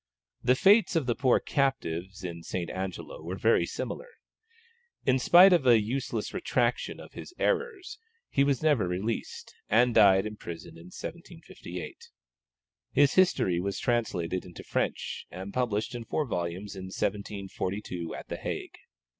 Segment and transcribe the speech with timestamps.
[0.43, 2.71] The fates of the poor captives in St.
[2.71, 4.07] Angelo were very similar.
[5.05, 10.25] In spite of a useless retractation of his "errors," he was never released, and died
[10.25, 12.09] in prison in 1758.
[12.91, 18.37] His history was translated into French, and published in four volumes in 1742 at the
[18.37, 18.79] Hague.